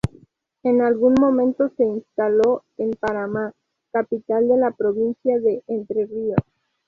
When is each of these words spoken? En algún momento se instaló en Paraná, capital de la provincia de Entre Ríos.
En 0.63 0.81
algún 0.81 1.13
momento 1.19 1.69
se 1.77 1.83
instaló 1.85 2.63
en 2.79 2.89
Paraná, 2.99 3.51
capital 3.93 4.47
de 4.47 4.57
la 4.57 4.71
provincia 4.71 5.39
de 5.39 5.61
Entre 5.67 6.07
Ríos. 6.07 6.39